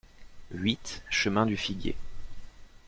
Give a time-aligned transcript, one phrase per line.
[0.49, 1.95] huit chemin du Figuier